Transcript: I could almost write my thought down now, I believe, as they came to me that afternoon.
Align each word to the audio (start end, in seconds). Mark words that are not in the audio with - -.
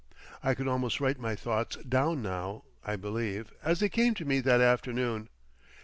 I 0.41 0.55
could 0.55 0.67
almost 0.67 0.99
write 0.99 1.19
my 1.19 1.35
thought 1.35 1.87
down 1.87 2.23
now, 2.23 2.63
I 2.83 2.95
believe, 2.95 3.53
as 3.63 3.81
they 3.81 3.89
came 3.89 4.15
to 4.15 4.25
me 4.25 4.39
that 4.39 4.59
afternoon. 4.59 5.29